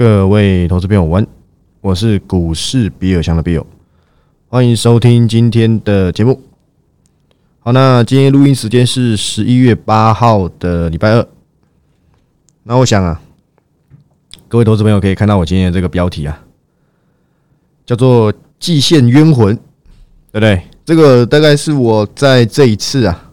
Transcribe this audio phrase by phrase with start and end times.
[0.00, 1.26] 各位投资朋友，晚，
[1.82, 3.66] 我是股市比尔强的比友，
[4.48, 6.40] 欢迎收听今天的节目。
[7.58, 11.28] 好，那今天录音时间是十一月八号的礼拜二。
[12.62, 13.20] 那我想啊，
[14.48, 16.44] 各位投资朋友可以看到我今天的这个标题啊，
[17.84, 19.54] 叫做“季线冤魂”，
[20.32, 20.62] 对不对？
[20.86, 23.30] 这个大概是我在这一次啊，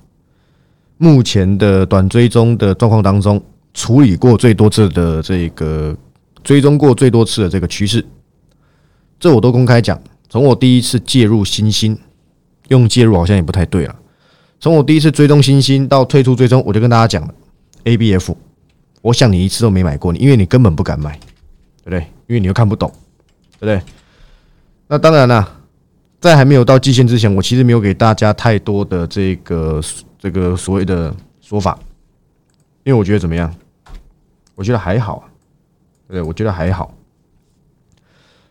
[0.97, 3.41] 目前的短追踪的状况当中
[3.73, 5.95] 处理过最多次的这个
[6.47, 8.07] 追踪过最多次的这个趋势。
[9.19, 11.99] 这我都公开讲，从我第一次介入新兴，
[12.69, 13.93] 用介入好像也不太对了。
[14.57, 17.33] 从我第一次追踪新兴到退出追踪，我就跟大家讲了
[17.83, 18.33] ，ABF，
[19.01, 21.19] 我想你一次都没买过，你因为你根本不敢买，
[21.83, 21.99] 对不对？
[22.27, 22.89] 因为你又看不懂，
[23.59, 23.81] 对不对？
[24.87, 25.61] 那当然了，
[26.21, 29.81] 在还没有到季线之前，我其实没有给大家太多的这个
[30.17, 31.77] 这个所谓的说法，
[32.85, 33.53] 因为我觉得怎么样？
[34.55, 35.27] 我觉得还好，
[36.07, 36.93] 对，我觉得还好。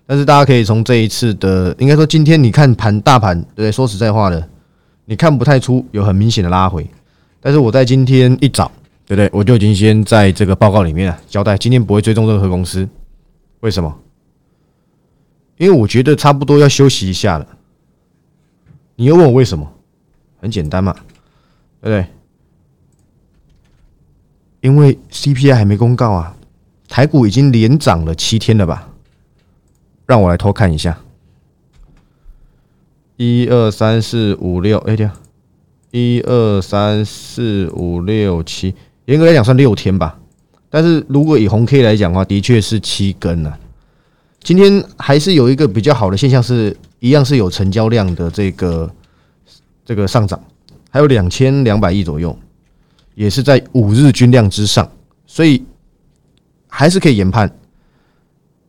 [0.06, 3.72] 但是大家可以从这一次的，应该说今天你看盘大盘，对？
[3.72, 4.48] 说实在话的。
[5.08, 6.84] 你看不太出有很明显的拉回，
[7.41, 8.70] 但是我在今天一早，
[9.06, 9.30] 对不对？
[9.33, 12.89] 我就已经先在这个报告里面啊交代，今天不会追踪任何公司。
[13.61, 13.98] 为什么？
[15.56, 17.47] 因为我觉得差不多要休息一下了。
[18.97, 19.73] 你又问我为什么？
[20.41, 20.92] 很简单嘛，
[21.80, 22.06] 对不对？
[24.61, 26.36] 因为 CPI 还没公告啊，
[26.89, 28.89] 台股已经连涨了七天了吧？
[30.06, 30.98] 让我来偷看一下。
[33.17, 35.09] 一二三四五六，哎，对，
[35.91, 38.75] 一二三四五六七，
[39.07, 40.19] 严格来讲算六天吧。
[40.69, 43.59] 但是如果以红 K 来讲的话，的确是七根了。
[44.42, 48.91] 今天还是有一个比较好的现象，是一样是有成交量的这个
[49.84, 50.41] 这个上涨，
[50.91, 52.39] 还有两千两百亿左右，
[53.14, 54.89] 也是在五日均量之上，
[55.27, 55.64] 所以
[56.77, 57.50] 还是可以研判，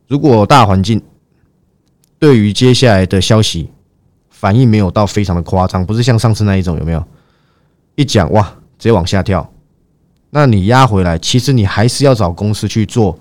[0.06, 1.02] 如果大环境
[2.18, 3.70] 对于接下来的消息。
[4.30, 7.04] 反应没有到非常的夸张，不是像上次那一种有没有？
[7.96, 8.44] 一讲哇，
[8.78, 9.52] 直接往下跳。
[10.30, 13.18] 那你压回来，其实你还是要找公司去做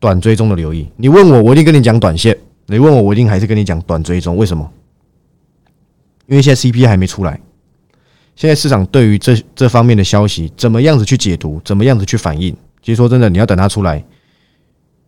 [0.00, 0.88] 短追踪的留意。
[0.96, 2.34] 你问我，我一定跟你讲短线；
[2.68, 4.34] 你问我，我一定还是跟你讲短追踪。
[4.34, 4.72] 为什么？
[6.26, 7.38] 因为现在 CP 还没出来，
[8.34, 12.56] 现在市场对于这这方面的消息怎么样子去解读，怎么样子去反应？
[12.84, 14.04] 其实说真的，你要等它出来，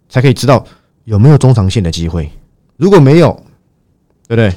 [0.09, 0.65] 才可以知道
[1.05, 2.31] 有没有中长线的机会。
[2.79, 3.31] 如果没有，
[4.27, 4.53] 对不对？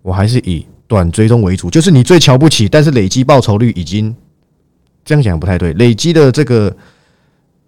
[0.00, 4.16] 我还是以短追踪为主，就是你最瞧不起，但是累积报酬率已经
[5.04, 6.74] 这样讲不太对，累积的这个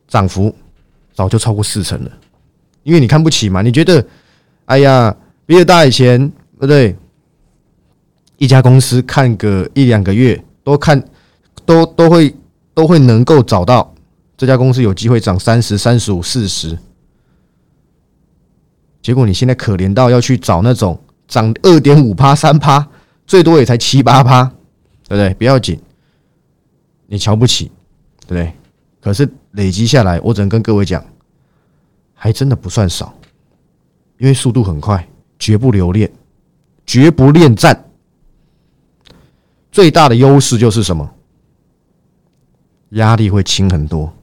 [0.08, 0.54] 涨幅
[1.12, 2.10] 早就超过四成了，
[2.84, 4.04] 因为你看不起嘛，你觉得
[4.64, 5.14] 哎呀，
[5.44, 6.96] 比尔大以前不对？
[8.38, 11.00] 一家公司看个一两个月都看
[11.64, 12.34] 都都会
[12.75, 13.94] 都会能够找到
[14.44, 16.78] 这家公司有机会涨三十三十五四十，
[19.00, 21.00] 结果你现在可怜到要去找那种。
[21.27, 22.87] 涨二点五趴、三趴，
[23.27, 24.44] 最多也才七八趴，
[25.09, 25.32] 对不对？
[25.34, 25.81] 不要紧，
[27.06, 27.72] 你瞧不起，
[28.27, 28.53] 对不对？
[29.00, 31.03] 可是累积下来，我只能跟各位讲，
[32.12, 33.15] 还真的不算少，
[34.19, 36.12] 因为速度很快，绝不留恋，
[36.84, 37.87] 绝不恋战。
[39.72, 41.11] 最大的优势就是什么？
[42.91, 44.15] 压力会轻很多，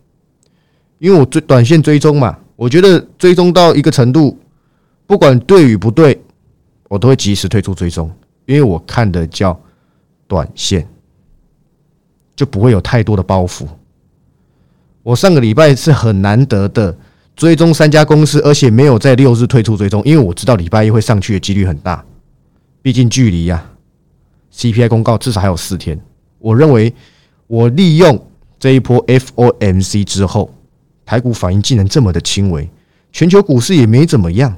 [1.02, 4.38] 因为我追短线追踪嘛，我觉得追踪到一个程度，
[5.08, 6.22] 不管对与不对。
[6.88, 8.12] 我都会及时退出追踪，
[8.46, 9.58] 因为我看的叫
[10.28, 10.86] 短线，
[12.36, 13.66] 就不会有太多的包袱。
[15.02, 16.96] 我上个礼拜是很难得的
[17.34, 22.04] 追踪三家公司，而且没有在六日退出追踪，因为我知道礼拜一会上去的几率很大。
[22.82, 23.66] 毕竟距离呀
[24.54, 25.98] ，CPI 公告至少还有四天。
[26.40, 26.94] 我认为
[27.48, 28.22] 我利用
[28.60, 30.54] 这一波 FOMC 之后，
[31.06, 32.70] 台股反应竟然这么的轻微，
[33.12, 34.56] 全球股市也没怎么样，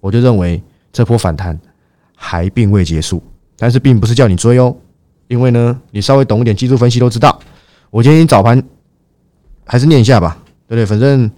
[0.00, 0.62] 我就认为。
[0.96, 1.58] 这波反弹
[2.14, 3.20] 还并未结束，
[3.56, 4.76] 但是并不是叫你追哦，
[5.26, 7.36] 因为呢，你稍微懂一点技术分析都知道。
[7.90, 8.62] 我今天早盘
[9.64, 10.86] 还是念一下吧，对不对？
[10.86, 11.28] 反正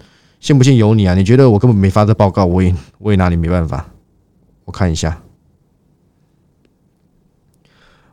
[0.41, 1.15] 信不信由你啊。
[1.15, 3.87] 你觉得我根本没发这报告，我也我也拿你没办法。
[4.67, 5.23] 我看一下，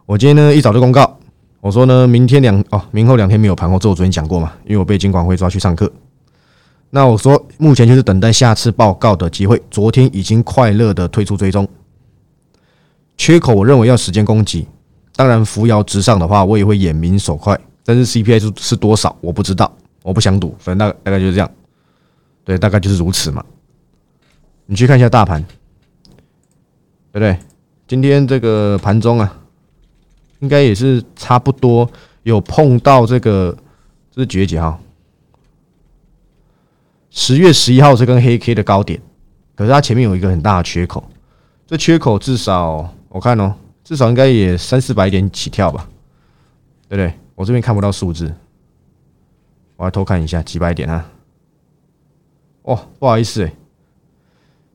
[0.06, 1.20] 我今天呢一早就公告，
[1.60, 5.92] 我说呢，明天两哦，明后两天没有盘后，这我昨天讲过嘛，因为我被监管会抓去上课。
[6.96, 9.60] 那我说，目前就是等待下次报告的机会。
[9.72, 11.68] 昨天已经快乐的退出追踪
[13.18, 14.68] 缺口，我认为要时间攻击。
[15.16, 17.60] 当然，扶摇直上的话，我也会眼明手快。
[17.84, 20.56] 但是 CPI 是是多少，我不知道，我不想赌。
[20.60, 21.50] 反正大大概就是这样，
[22.44, 23.44] 对，大概就是如此嘛。
[24.68, 25.44] 你去看一下大盘，
[27.12, 27.36] 对不对？
[27.88, 29.36] 今天这个盘中啊，
[30.42, 31.90] 应该也是差不多
[32.22, 33.58] 有碰到这个，
[34.12, 34.80] 这是几月几号？
[37.16, 39.00] 十月十一号是跟黑 K 的高点，
[39.56, 41.08] 可是它前面有一个很大的缺口，
[41.68, 45.88] 这缺口至少我看哦，至少应该也三四百点起跳吧，
[46.90, 47.14] 对不对？
[47.36, 48.34] 我这边看不到数字，
[49.76, 51.08] 我来偷看一下几百点啊。
[52.64, 53.54] 哦，不好意思，哎，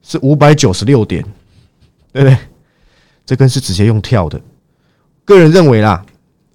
[0.00, 1.24] 是五百九十六点，
[2.12, 2.38] 对不对？
[3.26, 4.40] 这根是直接用跳的。
[5.24, 6.06] 个人认为啦，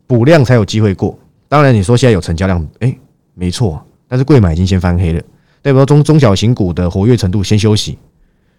[0.07, 1.19] 补量才有机会过。
[1.50, 2.97] 当然，你说现在有成交量，哎，
[3.33, 5.21] 没错，但是贵买已经先翻黑了。
[5.63, 7.94] 代表中中小型股的活跃程度先休息，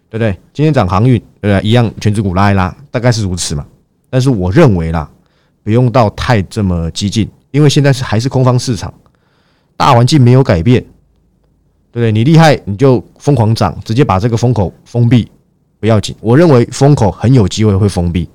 [0.09, 0.37] 对不对？
[0.51, 1.61] 今天涨航运，对不对？
[1.61, 3.63] 一样，全指股拉一拉，大概是如此嘛。
[4.09, 5.07] 但是我认为啦，
[5.63, 8.91] 不用到太这么激进，因为现在是还是空方市场，
[9.77, 10.81] 大环境没有改变，
[11.91, 12.11] 对不对？
[12.11, 15.29] 你厉害你就疯狂涨，直接把这个风口封闭
[15.79, 16.15] 不要紧。
[16.21, 18.27] 我认为风口很有机会会封闭，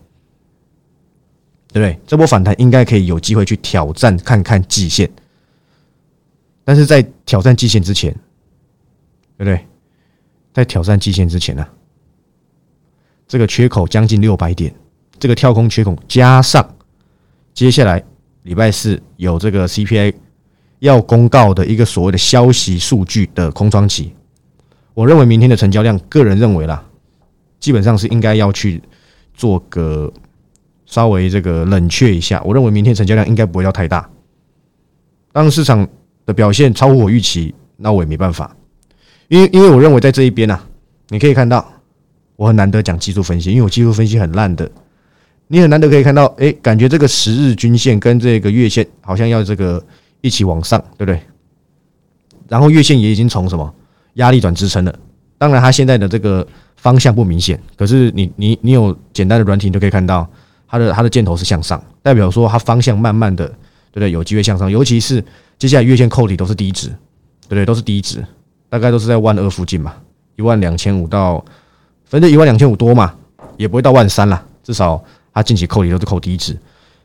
[1.72, 1.98] 对不对？
[2.06, 5.10] 这波反弹应该可以有机会去挑战看看季线，
[6.62, 8.14] 但是在挑战季线之前。
[9.40, 9.66] 对不对？
[10.52, 11.66] 在挑战季线之前呢，
[13.26, 14.74] 这个缺口将近六百点，
[15.18, 16.76] 这个跳空缺口加上
[17.54, 18.04] 接下来
[18.42, 20.12] 礼拜四有这个 CPI
[20.80, 24.12] 要公告的一个所谓的消息数据的空窗期，
[24.92, 26.84] 我认为明天的成交量，个人认为啦，
[27.58, 28.82] 基本上是应该要去
[29.32, 30.12] 做个
[30.84, 32.42] 稍微这个冷却一下。
[32.44, 34.06] 我认为明天成交量应该不会要太大。
[35.32, 35.88] 当市场
[36.26, 38.54] 的表现超乎我预期，那我也没办法。
[39.30, 40.58] 因为因为我认为在这一边呐，
[41.08, 41.64] 你可以看到
[42.34, 44.68] 我很难得讲技术分析，因为我技术分析很烂的。
[45.46, 49.80] 你很难得可以看到，哎，感觉这个十日均线跟这个月线好像要这个
[50.20, 51.20] 一起往上，对不对？
[52.48, 53.72] 然后月线也已经从什么
[54.14, 54.92] 压力转支撑了。
[55.38, 56.44] 当然，它现在的这个
[56.76, 60.28] 方向不明显，可是你你你有简单的软体你就可以看到，
[60.66, 64.10] 它的它的箭头是向上，代表说它方向慢慢的，对不对？
[64.10, 65.24] 有机会向上，尤其是
[65.56, 67.64] 接下来月线扣底都是低值，对不对？
[67.64, 68.24] 都是低值。
[68.70, 69.94] 大概都是在万二附近嘛，
[70.36, 71.44] 一万两千五到，
[72.06, 73.14] 反正一万两千五多嘛，
[73.58, 74.42] 也不会到万三啦。
[74.62, 75.02] 至少
[75.34, 76.56] 它近期扣底都是扣低值，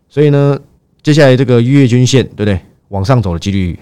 [0.07, 0.57] 所以呢，
[1.01, 2.59] 接下来这个月均线对不对？
[2.89, 3.77] 往上走的几率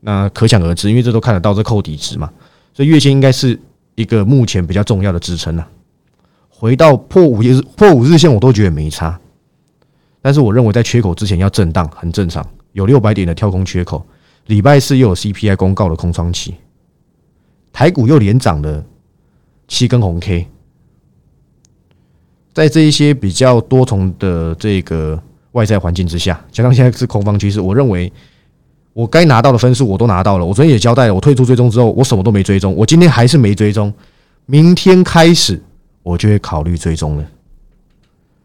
[0.00, 2.30] 那可想而知，因为这都看得到这扣底值嘛，
[2.72, 3.58] 所以月线应该是
[3.96, 5.66] 一个目前比较重要的支撑了。
[6.48, 9.18] 回到破五日破五日线我都觉得没差，
[10.22, 14.06] 但是我认为在缺口之前要震荡很正常，有六百点的跳空缺口，
[14.46, 16.54] 礼拜四又有 CPI 公告的空窗期。
[17.76, 18.82] 台股又连涨了
[19.68, 20.48] 七根红 K，
[22.54, 28.10] 在这一些比较多重的这个外在环境之下，加上现在是空方趋势，我认为
[28.94, 30.46] 我该拿到的分数我都拿到了。
[30.46, 33.92] 我昨天也交代了，我退出追踪之后，我什么都没追踪，我今天还是没追踪。
[34.46, 35.62] 明天开始，
[36.02, 37.28] 我就会考虑追踪了。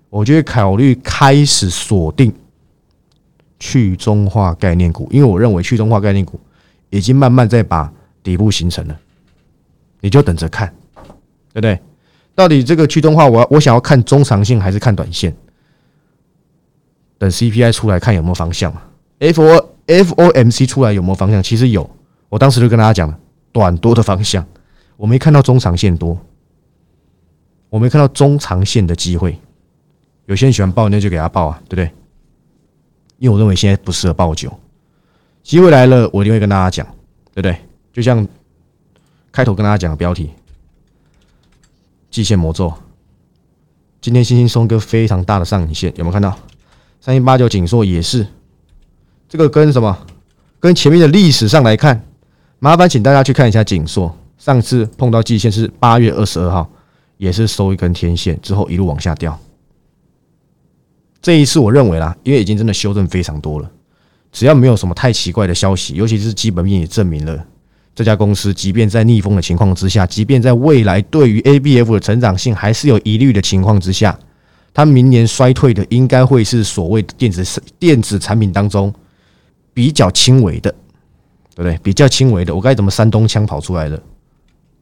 [0.09, 2.33] 我就会考虑开始锁定
[3.61, 6.37] 去中化概念股，因为我认为去中化概念股
[6.89, 7.89] 已经慢慢在把
[8.21, 8.99] 底部形成了。
[10.01, 10.67] 你就等着看，
[11.53, 11.79] 对不对？
[12.33, 15.35] 到底这个驱动化，我我想要看中长线还是看短线？
[17.17, 18.73] 等 CPI 出来看有没有方向
[19.19, 21.43] ？F O F O M C 出来有没有方向？
[21.43, 21.87] 其实有，
[22.29, 23.19] 我当时就跟大家讲了，
[23.51, 24.43] 短多的方向，
[24.97, 26.17] 我没看到中长线多，
[27.69, 29.37] 我没看到中长线的机会。
[30.25, 31.91] 有些人喜欢报，那就给他报啊，对不对？
[33.19, 34.51] 因为我认为现在不适合报酒，
[35.43, 36.87] 机会来了，我一定会跟大家讲，
[37.35, 37.55] 对不对？
[37.93, 38.25] 就像。
[39.31, 40.31] 开头跟大家讲的标题，
[42.09, 42.73] 季线魔咒。
[44.01, 46.37] 今天星星松哥非常大的上影线，有没有看到？
[46.99, 48.27] 三一八九锦硕也是，
[49.29, 49.97] 这个跟什么？
[50.59, 52.05] 跟前面的历史上来看，
[52.59, 54.15] 麻烦请大家去看一下锦硕。
[54.37, 56.69] 上次碰到季线是八月二十二号，
[57.17, 59.39] 也是收一根天线之后一路往下掉。
[61.21, 63.71] 这一次我认为啦，因为已经真的修正非常多了，
[64.31, 67.45] 只要没有什么太奇怪的消息，尤其是基本面也证明了。
[67.93, 74.17] 这家公司即便在逆风的情况之下，即便在未来对于 ABF 的成长性还是有疑虑的情况之下，
[74.73, 78.93] 它明年衰退的应该会是所谓的电子电子产品当中
[79.73, 80.71] 比较轻微的，
[81.53, 81.77] 对不对？
[81.83, 83.97] 比较轻微的，我该怎么山东腔跑出来的，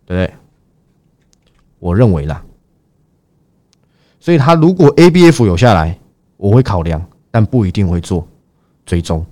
[0.06, 0.34] 对不对？
[1.80, 2.44] 我认为啦，
[4.20, 5.98] 所以它如果 ABF 有下来，
[6.38, 8.28] 我会考量，但不一定会做
[8.86, 9.26] 追踪，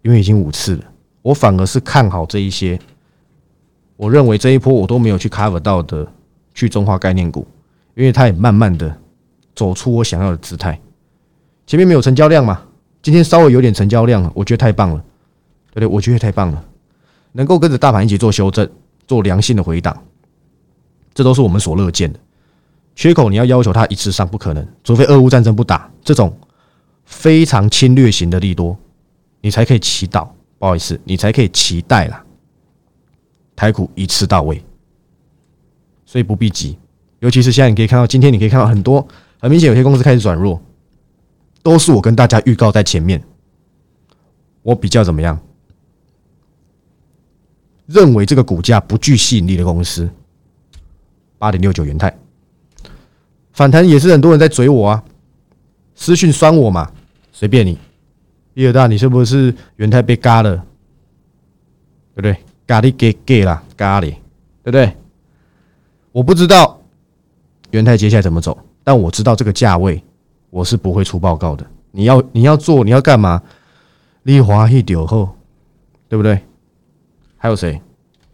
[0.00, 0.84] 因为已经五次了，
[1.20, 2.80] 我反而是看好这一些。
[3.96, 6.06] 我认为这一波我都没有去 cover 到的
[6.54, 7.46] 去中化概念股，
[7.94, 8.94] 因为它也慢慢的
[9.54, 10.78] 走出我想要的姿态。
[11.66, 12.62] 前面没有成交量嘛，
[13.02, 14.96] 今天稍微有点成交量了，我觉得太棒了，
[15.72, 15.86] 对不对？
[15.86, 16.64] 我觉得太棒了，
[17.32, 18.68] 能够跟着大盘一起做修正，
[19.06, 19.96] 做良性的回档，
[21.14, 22.18] 这都是我们所乐见的。
[22.94, 26.36] 缺口你要要求它一次上不可能，除非俄乌战争不打，这种
[27.04, 28.76] 非常侵略型的利多，
[29.40, 32.22] 你才可以祈祷，不好意思，你才可以期待啦。
[33.56, 34.62] 台股一次到位，
[36.04, 36.78] 所以不必急。
[37.20, 39.06] 尤其是现在，你可以看到，今天你可以看到很多
[39.40, 40.60] 很明显，有些公司开始转弱，
[41.62, 43.22] 都是我跟大家预告在前面。
[44.62, 45.38] 我比较怎么样？
[47.86, 50.08] 认为这个股价不具吸引力的公司，
[51.36, 52.16] 八点六九元泰
[53.52, 55.04] 反弹也是很多人在追我啊，
[55.94, 56.90] 私讯酸我嘛，
[57.32, 57.76] 随便你。
[58.54, 60.56] 第二大，你是不是元泰被嘎了？
[62.14, 62.36] 对不对？
[62.72, 64.06] 咖喱给给啦咖喱，
[64.62, 64.96] 对不对？
[66.10, 66.80] 我不知道
[67.70, 70.02] 元泰接下来怎么走，但我知道这个价位
[70.48, 71.66] 我是不会出报告的。
[71.90, 73.42] 你要你要做你要干嘛？
[74.22, 75.36] 利华一丢后，
[76.08, 76.40] 对不对？
[77.36, 77.78] 还有谁？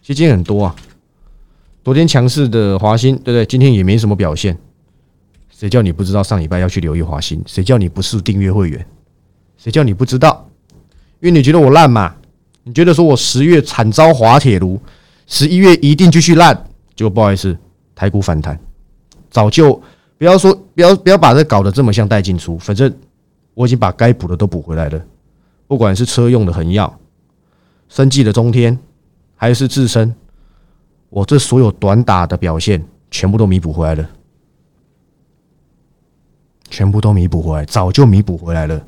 [0.00, 0.76] 基金很多啊。
[1.83, 3.45] 昨天强势的华兴，对不对？
[3.45, 4.57] 今天也没什么表现。
[5.50, 7.42] 谁叫你不知道上礼拜要去留意华兴？
[7.45, 8.87] 谁叫你不是订阅会员？
[9.57, 10.49] 谁叫你不知道？
[11.18, 12.14] 因为你觉得我烂嘛？
[12.68, 14.78] 你觉得说我十月惨遭滑铁卢，
[15.26, 16.66] 十一月一定继续烂？
[16.94, 17.56] 就不好意思，
[17.94, 18.60] 台股反弹，
[19.30, 19.72] 早就
[20.18, 22.58] 不要说不要不要把这搞得这么像带进出。
[22.58, 22.94] 反正
[23.54, 25.02] 我已经把该补的都补回来了，
[25.66, 26.94] 不管是车用的恒耀、
[27.88, 28.78] 生计的中天。
[29.40, 30.12] 还是自身，
[31.10, 34.10] 我这所有短打的表现全部都弥补回来了，
[36.68, 38.84] 全部都弥补回来，早就弥补回来了。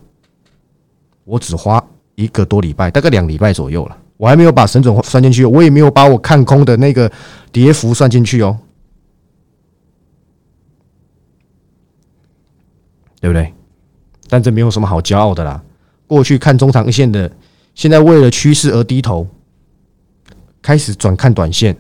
[1.23, 1.81] 我只花
[2.23, 7.11] 一个多礼拜，大概两礼拜左右了，我还没有把神准算进去，我也没有把我看空的那个
[7.51, 8.59] 跌幅算进去哦，
[13.21, 13.53] 对不对？
[14.29, 15.63] 但这没有什么好骄傲的啦。
[16.07, 17.31] 过去看中长线的，
[17.75, 19.27] 现在为了趋势而低头。
[20.63, 21.75] 开始转看短线，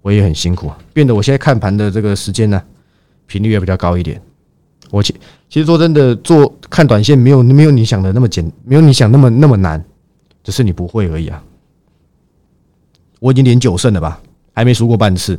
[0.00, 2.60] 我也很辛苦啊，变得我现在看盘的这个时间呢，
[3.26, 4.20] 频率也比较高一点。
[4.90, 5.14] 我其
[5.52, 9.84] 其实说真的，做看短线没有没有你想的那么简，没有你想那么那么难，
[10.42, 11.44] 只是你不会而已啊。
[13.20, 14.18] 我已经连九胜了吧，
[14.54, 15.38] 还没输过半次。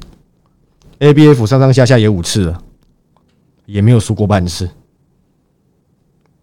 [0.99, 2.61] A B F 上上下下也五次了，
[3.65, 4.67] 也没有输过半次，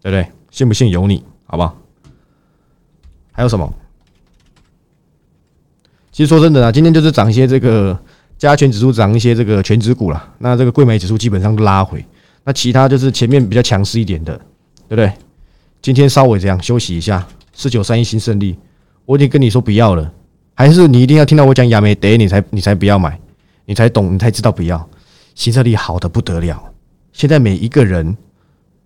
[0.01, 0.27] 对不对？
[0.49, 1.77] 信不信由你，好不好？
[3.31, 3.73] 还有什么？
[6.11, 7.97] 其实说真的啊，今天就是涨一些这个
[8.37, 10.35] 加权指数涨一些这个全指股了。
[10.39, 12.05] 那这个贵美指数基本上都拉回。
[12.43, 14.35] 那其他就是前面比较强势一点的，
[14.87, 15.11] 对不对？
[15.81, 18.57] 今天稍微这样休息一下，四九三一新胜利，
[19.05, 20.11] 我已经跟你说不要了，
[20.53, 23.19] 还是你一定要听到我讲亚美得你才你才不要买，
[23.65, 24.89] 你才懂，你才知道不要。
[25.33, 26.61] 新胜利好的不得了，
[27.13, 28.05] 现在每一个人，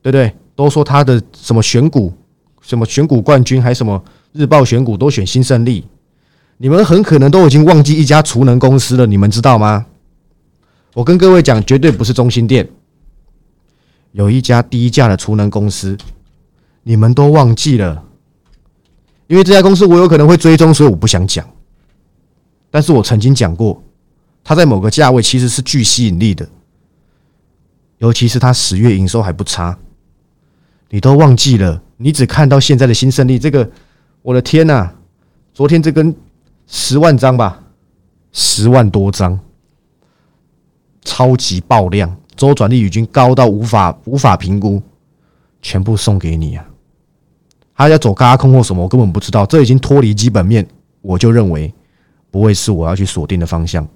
[0.01, 0.31] 对不对？
[0.55, 2.13] 都说他的什么选股，
[2.61, 5.85] 什么选股冠军，还什么日报选股都选新胜利。
[6.57, 9.85] 你们很可能都已经忘记一家储能公司了，你们知道吗？
[10.93, 12.65] 我跟各位讲，绝对不是中心店，
[14.15, 15.97] 有一家低价的储能公司，
[16.83, 18.01] 你们都忘记了。
[19.27, 21.45] 因为这家公司我有可能会追踪，所以我不想讲。
[22.71, 23.83] 但是我曾经讲过，
[24.41, 26.47] 它在某个价位其实是具吸引力的，
[27.97, 29.77] 尤其是它十月营收还不差，
[30.89, 33.69] 你都忘记了，你只看到现在的新胜利，这个，
[34.21, 34.89] 我的天呐！
[35.53, 36.15] 昨天这根。
[36.67, 37.61] 十万张吧，
[38.31, 39.39] 十万多张，
[41.03, 44.81] 超级爆量，周转率已经高到无法无法评估，
[45.61, 46.65] 全部送给你啊！
[47.75, 50.65] 他要走嘎空或什么，我根本不知道，这已经脱离基本面，
[51.01, 51.73] 我就认为
[52.31, 53.87] 不会是我要去锁定的方向。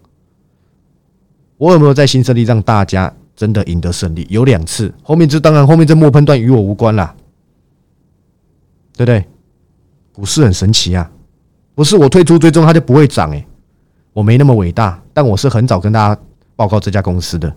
[1.57, 4.25] 我有没有在新胜利让大家真的赢得胜利？
[4.29, 7.15] 有两次，后面这当然后面这末喷段与我无关啦，
[8.95, 9.25] 对不对？
[10.11, 11.09] 股市很神奇啊！
[11.75, 13.47] 不是我退出追踪它就不会涨诶，
[14.11, 16.21] 我没那么伟大，但我是很早跟大家
[16.57, 17.53] 报告这家公司的，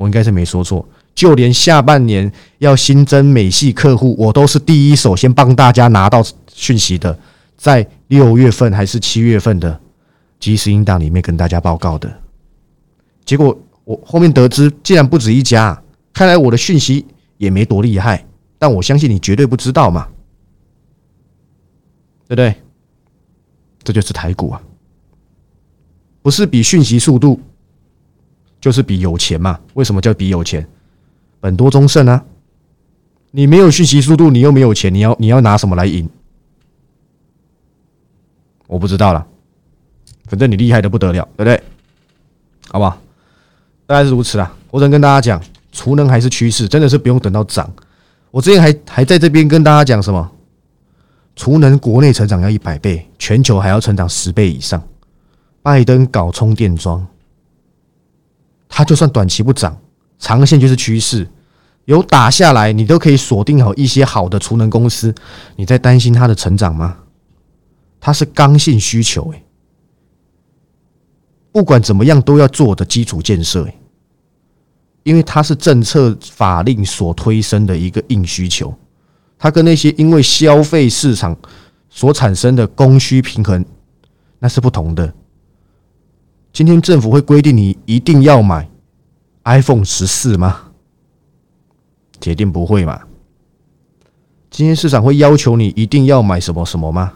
[0.00, 0.88] 我应该是没说错。
[1.14, 7.18] 就连下半年要新增美系客户，我都是第一手先帮大家拿到讯息的，
[7.54, 9.78] 在六月份还是七月份的
[10.38, 12.10] 即时音档里面跟大家报告的。
[13.26, 13.54] 结果
[13.84, 15.78] 我后面得知，竟然不止一家，
[16.14, 17.04] 看来我的讯息
[17.36, 18.24] 也没多厉害，
[18.58, 20.08] 但我相信你绝对不知道嘛。
[22.26, 22.54] 对不对？
[23.84, 24.62] 这就是台股啊，
[26.22, 27.38] 不是比讯息速度，
[28.60, 29.58] 就是比有钱嘛？
[29.74, 30.66] 为什么叫比有钱？
[31.40, 32.22] 本多中胜啊！
[33.30, 36.08] 你没有讯息速度，你又没有钱，你要你要拿什么来赢？
[38.66, 39.26] 我不知道了，
[40.26, 41.62] 反正你厉害的不得了，对不对？
[42.68, 42.98] 好不好？
[43.86, 44.52] 大概是如此啦。
[44.70, 47.72] 我只能跟大家讲，储能还是趋势，真的是不用等到涨。
[48.30, 50.30] 我之前还还在这边跟大家讲什么？
[51.34, 54.82] 储能国内成长要一百倍，全球还要成长十倍以上。
[55.62, 57.06] 拜登搞充电桩，
[58.70, 59.76] 它就算短期不涨，
[60.18, 61.28] 长线就是趋势。
[61.86, 65.12] 有打下来，你都可以锁定好一些好的储能公司。
[65.56, 66.96] 你在担心它的成长吗？
[67.98, 69.42] 它是刚性需求，哎，
[71.52, 73.74] 不管怎么样都要做的基础建设，哎，
[75.02, 78.72] 因为它是政策法令所推升的一个硬需求，
[79.36, 81.36] 它跟那些因为消费市场
[81.88, 83.64] 所产生的供需平衡
[84.38, 85.12] 那是不同的。
[86.52, 88.68] 今天政府会规定你一定要买
[89.44, 90.72] iPhone 十四吗？
[92.18, 93.02] 铁定不会嘛。
[94.50, 97.14] 今天市场会要求你一定要买什么什么吗？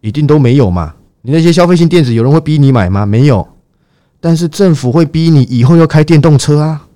[0.00, 0.96] 一定都没有嘛。
[1.22, 3.04] 你那些消费性电子，有人会逼你买吗？
[3.04, 3.46] 没有。
[4.20, 6.88] 但是政府会逼你以后要开电动车啊。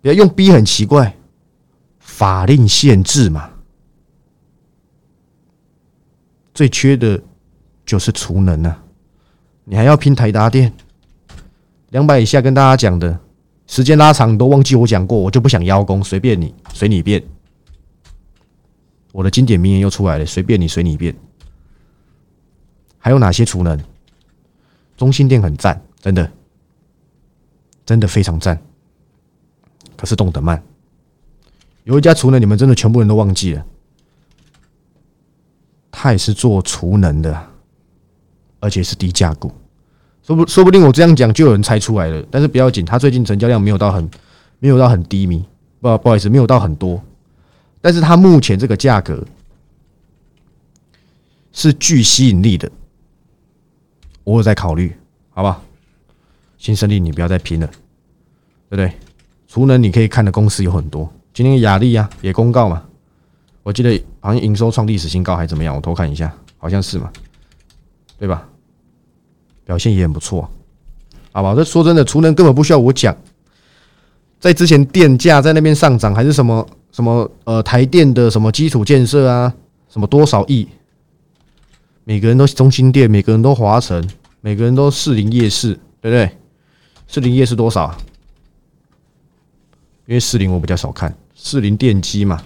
[0.00, 1.16] 不要用逼很奇怪，
[1.98, 3.50] 法令限制嘛。
[6.52, 7.20] 最缺的
[7.86, 8.84] 就是储能啊。
[9.70, 10.72] 你还要拼台达电，
[11.90, 13.20] 两百以下跟大家讲的，
[13.66, 17.22] 时间拉长你都忘记我讲过，我就不想邀功，随便你，随你便。
[19.12, 21.14] 我的经典名言又出来了，随便你，随你便。
[22.96, 23.78] 还有哪些储能？
[24.96, 26.32] 中心店很赞，真的，
[27.84, 28.58] 真的非常赞。
[29.98, 30.62] 可是动得慢，
[31.84, 33.66] 有一家储能，你们真的全部人都忘记了，
[35.90, 37.50] 他也是做储能的。
[38.60, 39.52] 而且是低价股，
[40.22, 42.24] 说不说不定我这样讲就有人猜出来了。
[42.30, 44.10] 但是不要紧，它最近成交量没有到很
[44.58, 45.44] 没有到很低迷，
[45.80, 47.00] 不不好意思，没有到很多。
[47.80, 49.24] 但是它目前这个价格
[51.52, 52.70] 是具吸引力的，
[54.24, 54.92] 我有在考虑，
[55.30, 55.62] 好不好？
[56.58, 57.66] 新胜利，你不要再拼了，
[58.68, 58.92] 对不对？
[59.46, 62.82] 除能你可以看的公司有很多，今天雅丽啊也公告嘛，
[63.62, 65.74] 我记得好像营收创历史新高还怎么样？
[65.76, 67.12] 我偷看一下，好像是嘛。
[68.18, 68.48] 对吧？
[69.64, 70.50] 表现也很不错，
[71.30, 71.54] 好吧？
[71.54, 73.16] 这说真的，储能根本不需要我讲。
[74.40, 79.52] 在之前电价在那边上涨，还是什么什么呃台电的什么基础建设啊，
[79.88, 80.66] 什么多少亿，
[82.04, 84.08] 每个人都中心店，每个人都华晨，
[84.40, 86.30] 每个人都士林夜市，对不对？
[87.06, 87.94] 士林夜市多少？
[90.06, 92.42] 因为士林我比较少看，士林电机嘛。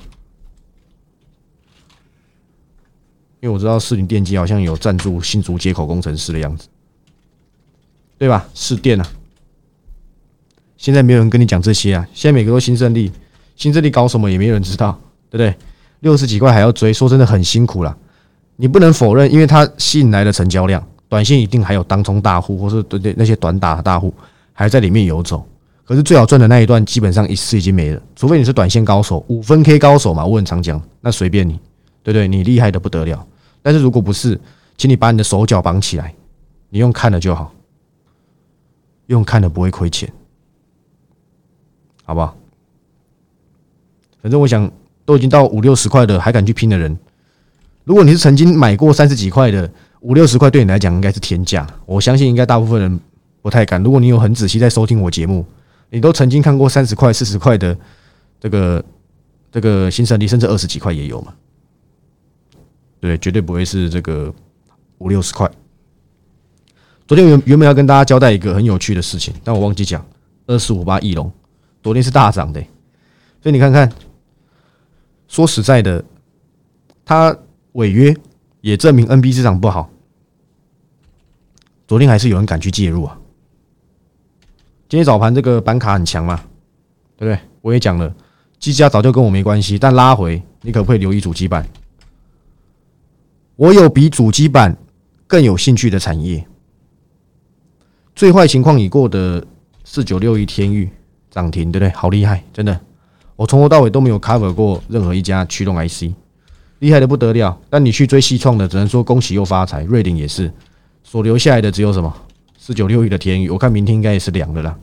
[3.42, 6.68] 因为我知道四零电机好像有赞助新竹接口工程师的样子，
[8.16, 8.48] 对吧？
[8.54, 9.06] 市电啊，
[10.76, 12.06] 现在没有人跟你讲这些啊。
[12.14, 13.10] 现在每个都新胜利，
[13.56, 14.96] 新胜利搞什么也没有人知道，
[15.28, 15.56] 对不对？
[16.00, 17.96] 六十几块还要追，说真的很辛苦了。
[18.54, 24.14] 你不能否认，因为它吸引来的成交量，短线一定还有当冲大户，或是对对那些短打的大户
[24.52, 25.44] 还在里面游走。
[25.84, 30.24] 可是最好赚的那一段，基本上一次已经没了，除非你是短线高手，五分 K 高手嘛。
[30.24, 31.58] 我很常讲，那随便你，
[32.04, 32.28] 对不对？
[32.28, 33.26] 你厉害的不得了。
[33.62, 34.38] 但是如果不是，
[34.76, 36.14] 请你把你的手脚绑起来，
[36.68, 37.54] 你用看的就好，
[39.06, 40.12] 用看的不会亏钱，
[42.04, 42.36] 好不好？
[44.20, 44.70] 反正我想，
[45.04, 46.96] 都已经到五六十块的，还敢去拼的人，
[47.84, 49.70] 如果你是曾经买过三十几块的，
[50.00, 51.66] 五六十块对你来讲应该是天价。
[51.86, 53.00] 我相信应该大部分人
[53.40, 53.82] 不太敢。
[53.82, 55.44] 如果你有很仔细在收听我节目，
[55.90, 57.76] 你都曾经看过三十块、四十块的
[58.40, 58.84] 这个
[59.50, 61.34] 这个新胜利，甚至二十几块也有嘛。
[63.02, 64.32] 对，绝对不会是这个
[64.98, 65.50] 五六十块。
[67.08, 70.06] 昨天原原本要跟大家交代一个很有趣的事情，但我忘记讲。
[70.46, 71.30] 二四五八翼龙
[71.82, 72.60] 昨天是大涨的，
[73.40, 73.90] 所以你看看，
[75.26, 76.04] 说实在的，
[77.04, 77.36] 它
[77.72, 78.14] 违约
[78.60, 79.90] 也证明 NB 市场不好。
[81.88, 83.18] 昨天还是有人敢去介入啊。
[84.88, 86.40] 今天早盘这个板卡很强嘛，
[87.16, 87.40] 对不对？
[87.62, 88.14] 我也讲了，
[88.60, 91.66] 机价早就跟我没关系，但拉回你可不可以留意主机板？
[93.56, 94.76] 我有比主机板
[95.26, 96.44] 更有兴趣的产业。
[98.14, 99.44] 最坏情况已过的
[99.84, 100.90] 四九六一天域
[101.30, 101.90] 涨停，对不对？
[101.90, 102.78] 好厉害，真的。
[103.36, 106.12] 我从头到尾都没有 cover 过任何一家驱动 IC，
[106.80, 107.58] 厉害的不得了。
[107.70, 109.82] 但你去追西创的，只能说恭喜又发财。
[109.84, 110.52] 瑞鼎也是，
[111.02, 112.14] 所留下来的只有什么
[112.58, 113.48] 四九六一的天域。
[113.48, 114.78] 我看明天应该也是凉的啦，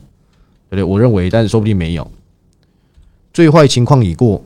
[0.70, 0.84] 对不对？
[0.84, 2.10] 我认为，但是说不定没有。
[3.34, 4.44] 最坏情况已过。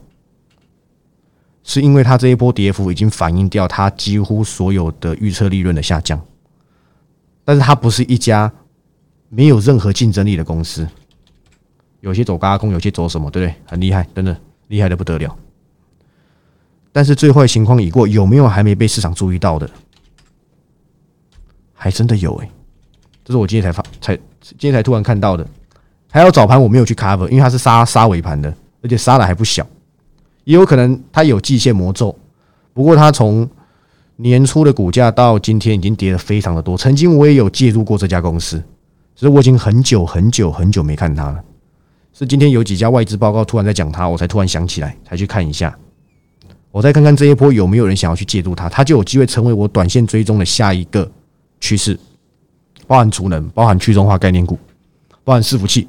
[1.64, 6.20] 是因为它这一波跌幅已经反映掉它几乎所有的预测利润的下降，
[7.46, 8.52] 但是它不是一家
[9.30, 10.88] 没有任何竞争力的公司，
[12.02, 13.56] 有些走高空，有些走什么，对不对？
[13.66, 15.36] 很厉害，真的厉害的不得了。
[16.92, 19.70] 但是最坏情况已过，有没有还没被市场注意到的？
[21.74, 22.52] 还真的有诶，
[23.24, 25.48] 这是我今天才发，才今天才突然看到的。
[26.12, 29.66] 还有早盘我没有去 cover，因为它是杀杀尾盘的，而且杀的还不小。
[30.44, 32.16] 也有可能它有季线魔咒，
[32.74, 33.50] 不过它从
[34.18, 36.78] 年初的股价到今天已经跌了非常的多。
[36.78, 38.58] 曾经我也有介入过这家公司，
[39.16, 41.44] 只是我已经很久很久很久没看它了。
[42.14, 45.76] 是今天有几家外资报告突然在讲它，我才突然想起来，才去看一下。
[46.72, 51.10] 我再看看这一波有没有人想要去介入它，它就有机会成为我短线追踪的下一个
[51.60, 51.98] 趋势，
[52.86, 54.58] 包含储能，包含去中化概念股，
[55.24, 55.88] 包含伺服器，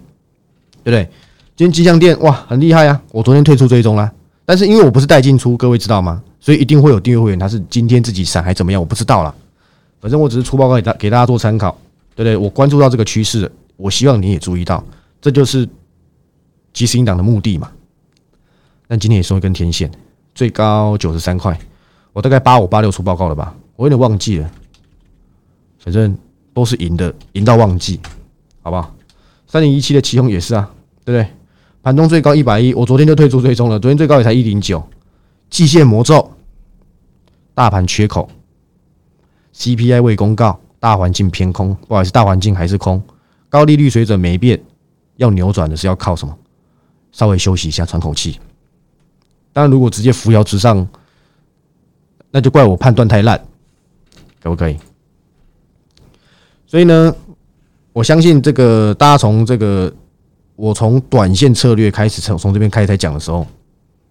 [0.82, 1.08] 对不对？
[1.56, 3.00] 今天吉祥店哇，很厉害啊！
[3.12, 4.12] 我昨天退出追踪啦，
[4.44, 6.22] 但是因为我不是带进出，各位知道吗？
[6.40, 9.34] 所以一定会有订阅会员，他是今天自己闪还怎么样，我不知道啦。
[10.00, 11.70] 反正我只是出报告给大给大家做参考，
[12.14, 12.36] 对不对？
[12.36, 14.84] 我关注到这个趋势，我希望你也注意到，
[15.20, 15.66] 这就是
[16.72, 17.70] 即时音档的目的嘛。
[18.86, 19.90] 但今天也收一根天线。
[20.34, 21.58] 最高九十三块，
[22.12, 23.54] 我大概八五八六出报告了吧？
[23.76, 24.50] 我有点忘记了，
[25.78, 26.14] 反正
[26.52, 27.98] 都是赢的，赢到忘记，
[28.60, 28.94] 好不好？
[29.46, 30.68] 三零一七的起哄也是啊，
[31.04, 31.32] 对不对？
[31.84, 34.82] 盘中最高一百一，我昨天就退出追踪了，昨天最高也才一零九。
[35.50, 36.32] 季线魔咒，
[37.52, 38.26] 大盘缺口
[39.54, 43.02] ，CPI 未公告，大环境偏空，不好意思，大环境还是空，
[43.50, 44.58] 高利率水准没变，
[45.16, 46.34] 要扭转的是要靠什么？
[47.12, 48.40] 稍微休息一下，喘口气。
[49.52, 50.88] 当然，如果直接扶摇直上，
[52.30, 53.38] 那就怪我判断太烂，
[54.42, 54.78] 可不可以？
[56.66, 57.14] 所以呢，
[57.92, 59.94] 我相信这个大家从这个
[60.56, 63.46] 我从短线策略开始从从这边开始在讲的时候，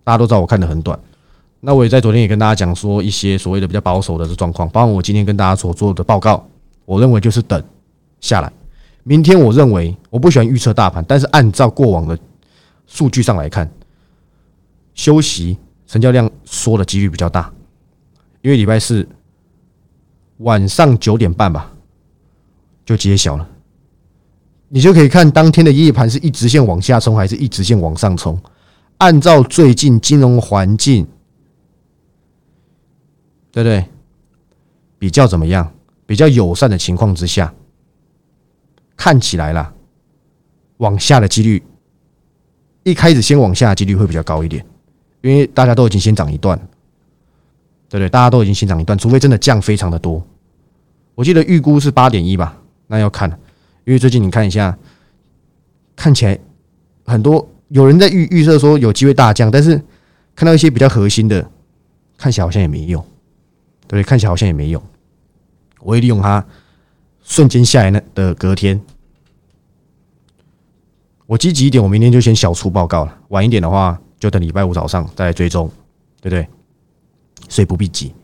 [0.03, 0.97] 大家都知道我看的很短。
[1.61, 6.45] 那我也在昨天也跟大家讲说一些所谓的比较保守的状况，包括我今天跟大家所做的报告，
[6.85, 7.63] 我认为就是等
[8.19, 8.51] 下来。
[9.03, 12.17] 明天我认为我不喜欢预测大盘，但是按照过往的
[12.85, 13.69] 数据上来看。
[14.93, 17.51] 休息，成交量缩的几率比较大，
[18.41, 19.07] 因为礼拜四
[20.37, 21.73] 晚上九点半吧
[22.85, 23.49] 就揭晓了，
[24.75, 28.35] 你就可以看当天的夜盘是一直线往下冲还是一直线往上冲。
[28.97, 31.05] 按照最近金融环境，
[33.51, 33.85] 对不对？
[34.97, 35.71] 比较怎么样？
[36.07, 37.53] 比较友善的情况之下，
[38.97, 39.71] 看起来啦，
[40.77, 41.61] 往下的几率
[42.81, 44.65] 一开始先往下的几率会比较高一点。
[45.21, 46.57] 因为大家都已经先涨一段，
[47.89, 48.09] 对不对？
[48.09, 50.25] 大家都已经先涨一段，除非真的降非常的多。
[51.13, 52.57] 我记得预估是八点一吧，
[52.87, 53.39] 那要看，
[53.85, 54.77] 因为最近你看一下，
[55.95, 56.39] 看起来
[57.05, 59.81] 很多有人在预预测说有机会大降，但是
[60.35, 61.49] 看到一些比较核心的，
[62.17, 63.01] 看起来好像也没用，
[63.87, 64.03] 对不对？
[64.03, 64.81] 看起来好像也没用。
[65.79, 66.45] 我会利用它
[67.23, 68.79] 瞬间下来那的隔天，
[71.25, 73.17] 我积极一点，我明天就先小出报告了。
[73.29, 73.99] 晚一点的话。
[74.19, 75.69] 就等礼拜五早上再追踪，
[76.21, 76.47] 对不对？
[77.49, 78.15] 所以不必急，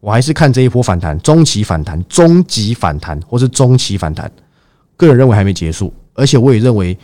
[0.00, 4.28] 我还是看这一波反弹，中期反弹、中级反弹或是中期反弹，
[4.96, 6.96] 个人认为还没结束，而且我也认为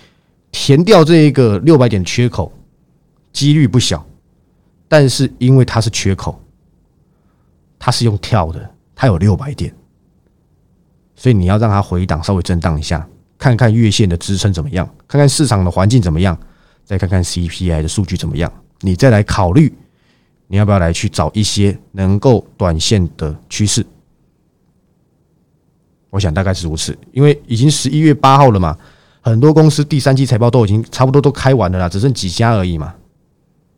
[0.53, 2.53] 填掉这一个六百点缺口
[3.33, 4.05] 几率不小，
[4.89, 6.41] 但是因为它是缺口，
[7.79, 9.75] 它是用跳的，它有六百点，
[11.15, 13.07] 所以你要让它回档，稍微震荡一下，
[13.39, 16.39] 看看月线的支撑怎么样，看看市场的环境怎么样。
[16.83, 19.73] 再看看 CPI 的数据怎么样，你再来考虑
[20.49, 23.87] 你要不要来去找一些能够短线的趋势。
[26.11, 28.77] 我想大概是如此，因为已经十一月八号了嘛，
[29.21, 32.95] 很多公司第三季财报都已经差不多都开完了啦，只剩几家而已嘛，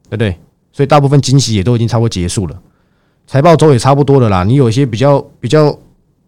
[0.08, 0.38] 对不对？
[0.72, 2.62] 所以大部分惊喜也都已经差不多结束了，
[3.26, 4.42] 财报周也差不多了啦。
[4.42, 5.78] 你有一些比较比较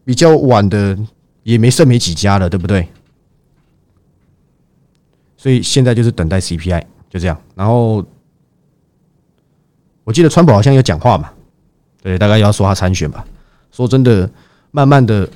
[0.05, 0.99] 比较晚的，
[1.43, 2.87] 也没剩没几家了，对不对？
[5.39, 7.41] 所以现在就是等待 CPI，就这样。
[7.55, 8.05] 然后
[10.05, 11.31] 我记得川普好像有讲话嘛，
[12.03, 13.25] 对，大概要说他参选吧。
[13.73, 14.31] 说真的，
[14.71, 15.29] 慢慢的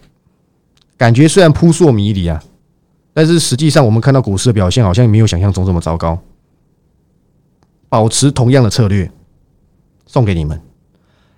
[0.99, 2.43] 感觉虽然扑朔迷离啊，
[3.15, 6.21] 但是实际上我们看到股市的表现好像没有想象中这么糟糕。
[7.89, 9.11] 保持同样的策略，
[10.05, 10.61] 送给你们，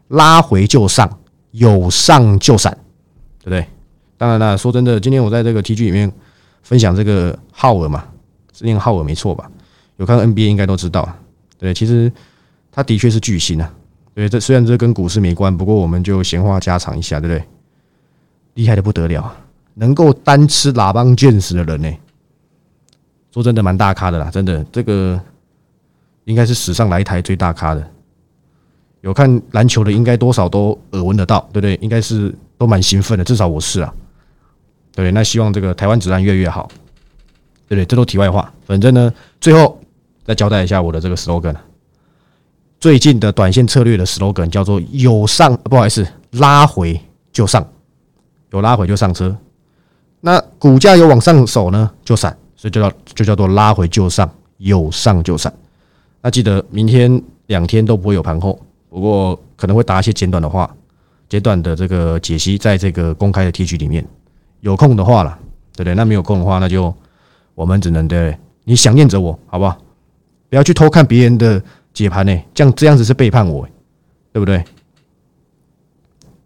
[0.09, 1.21] 拉回就上，
[1.53, 2.77] 有上就闪，
[3.39, 3.65] 对不对？
[4.19, 6.11] 当然了，说真的，今天我在这个 TG 里面
[6.63, 8.05] 分享这个浩尔嘛。
[8.53, 9.51] 是念浩尔没错吧？
[9.97, 11.09] 有看 NBA 应该都知道，
[11.57, 12.13] 对，其实
[12.73, 13.73] 他的确是巨星啊。
[14.13, 17.47] 对，这虽然这跟股市没关，不过我们就闲话家常一下，对不对？
[18.55, 19.35] 厉害的不得了，
[19.81, 21.91] 能够单吃喇叭剑士的人呢，
[23.33, 25.19] 说真的蛮大咖的啦，真的，这个
[26.25, 27.91] 应该是史上来台最大咖的。
[29.01, 31.75] 有看篮球的，应该多少都耳闻得到，对不对？
[31.77, 33.91] 应该是都蛮兴奋的，至少我是啊。
[34.95, 36.71] 对，那希望这个台湾治安越越好。
[37.67, 37.87] 对不对？
[37.87, 38.53] 这都题外话。
[38.67, 39.81] 反正呢，最后
[40.25, 41.57] 再交代一下我的这个 slogan。
[42.81, 47.01] 最近的短线策略的 slogan 叫做“有上”，不好意思，拉回
[47.33, 47.67] 就上，
[48.51, 49.35] 有拉回就上车。
[50.21, 55.53] 那股价有往上走呢，就闪，所以就叫就叫做拉回就上，有上就闪。
[56.23, 60.71] 那记得明天两天都不会有盘后，不过可能会答一些简短的话，
[61.29, 64.07] 简短的这个解析，在这个公开的提取里面，
[64.61, 65.39] 有空的话了，
[65.75, 65.95] 对不对？
[65.95, 66.95] 那没有空的话，那就。
[67.57, 69.77] 我们只能对你想念着我，好不好？
[70.49, 73.69] 不要去偷看别人的解盘呢，这样这样子是背叛我。
[74.33, 74.65] 对不对？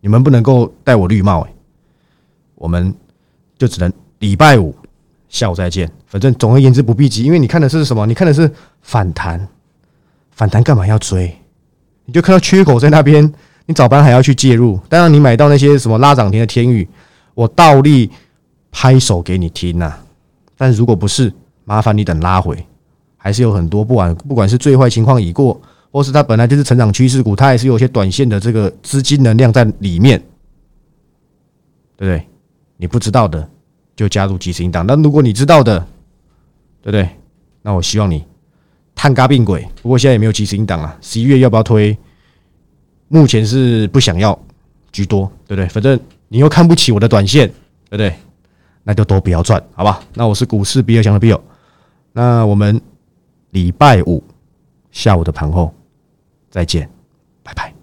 [0.01, 1.55] 你们不能够戴我绿帽哎，
[2.55, 2.95] 我们
[3.59, 4.75] 就只能礼拜五
[5.29, 5.91] 下午再见。
[6.07, 8.07] 反正总而言之不必急，因为你看的是什么？
[8.07, 8.51] 你看的是
[8.83, 9.49] 反弹，
[10.31, 11.35] 反弹干嘛要追？
[12.05, 13.33] 你就看到缺口在那边，
[13.67, 14.79] 你早班还要去介入。
[14.89, 16.89] 当然，你买到那些什么拉涨停的天宇，
[17.35, 18.11] 我倒立
[18.71, 19.97] 拍手给你听呐。
[20.57, 21.33] 但如果不是，
[21.65, 22.65] 麻烦你等拉回，
[23.17, 25.61] 还是有很多不管不管是最坏情况已过。
[25.91, 30.19] 或是它本来就是成长趋势股，它也是有些短线的这个资金能量在里面，
[31.97, 32.27] 对不对？
[32.77, 33.49] 你不知道的
[33.97, 35.79] 就加入即时应档，那如果你知道的，
[36.83, 37.09] 对不对？
[37.63, 38.25] 那我希望你
[38.95, 39.67] 探嘎并轨。
[39.83, 41.97] 不过现在也没有即时应档啊，十一月要不要推？
[43.09, 44.39] 目前是不想要
[44.93, 45.69] 居多，对不对？
[45.69, 47.49] 反正你又看不起我的短线，
[47.89, 48.15] 对不对？
[48.83, 50.03] 那就都不要赚，好吧？
[50.15, 51.41] 那我是股市比尔强的比尔，
[52.13, 52.81] 那我们
[53.51, 54.23] 礼拜五
[54.91, 55.73] 下午的盘后。
[56.51, 56.89] 再见，
[57.43, 57.74] 拜拜。